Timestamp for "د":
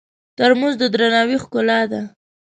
0.79-0.83